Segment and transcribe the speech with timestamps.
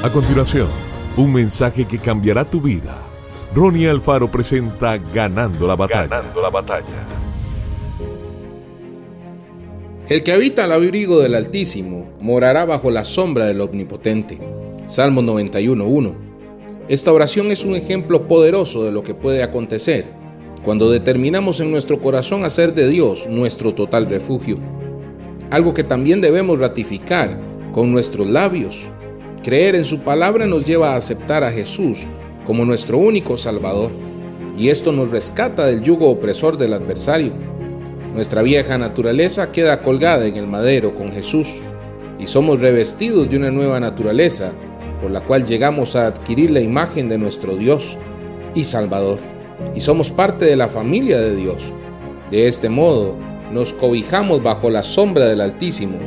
[0.00, 0.68] A continuación,
[1.16, 3.02] un mensaje que cambiará tu vida.
[3.52, 6.22] Ronnie Alfaro presenta Ganando la batalla.
[6.40, 6.84] la batalla.
[10.08, 14.38] El que habita al abrigo del Altísimo morará bajo la sombra del Omnipotente.
[14.86, 16.14] Salmo 91.1.
[16.88, 20.06] Esta oración es un ejemplo poderoso de lo que puede acontecer
[20.62, 24.60] cuando determinamos en nuestro corazón hacer de Dios nuestro total refugio.
[25.50, 27.36] Algo que también debemos ratificar
[27.72, 28.90] con nuestros labios
[29.42, 32.06] Creer en su palabra nos lleva a aceptar a Jesús
[32.44, 33.90] como nuestro único Salvador,
[34.56, 37.32] y esto nos rescata del yugo opresor del adversario.
[38.12, 41.62] Nuestra vieja naturaleza queda colgada en el madero con Jesús,
[42.18, 44.50] y somos revestidos de una nueva naturaleza,
[45.00, 47.96] por la cual llegamos a adquirir la imagen de nuestro Dios
[48.54, 49.18] y Salvador,
[49.74, 51.72] y somos parte de la familia de Dios.
[52.32, 53.14] De este modo,
[53.52, 55.98] nos cobijamos bajo la sombra del Altísimo,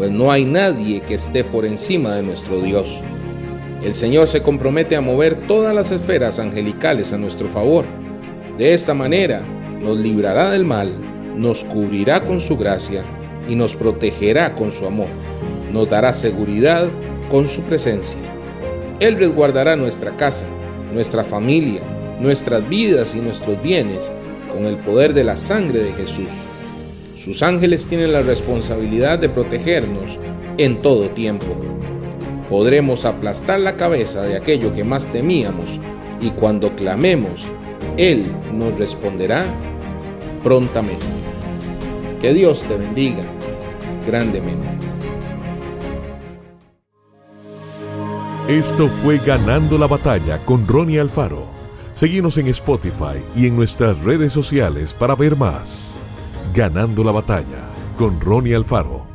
[0.00, 3.02] pues no hay nadie que esté por encima de nuestro Dios.
[3.84, 7.84] El Señor se compromete a mover todas las esferas angelicales a nuestro favor.
[8.56, 9.42] De esta manera
[9.78, 10.90] nos librará del mal,
[11.36, 13.04] nos cubrirá con su gracia
[13.46, 15.08] y nos protegerá con su amor.
[15.70, 16.88] Nos dará seguridad
[17.30, 18.20] con su presencia.
[19.00, 20.46] Él resguardará nuestra casa,
[20.90, 21.82] nuestra familia,
[22.18, 24.14] nuestras vidas y nuestros bienes
[24.50, 26.46] con el poder de la sangre de Jesús.
[27.20, 30.18] Sus ángeles tienen la responsabilidad de protegernos
[30.56, 31.54] en todo tiempo.
[32.48, 35.78] Podremos aplastar la cabeza de aquello que más temíamos
[36.22, 37.46] y cuando clamemos,
[37.98, 39.44] Él nos responderá
[40.42, 41.04] prontamente.
[42.22, 43.22] Que Dios te bendiga
[44.06, 44.78] grandemente.
[48.48, 51.50] Esto fue Ganando la Batalla con Ronnie Alfaro.
[51.92, 56.00] Seguimos en Spotify y en nuestras redes sociales para ver más.
[56.52, 59.09] Ganando la batalla con Ronnie Alfaro.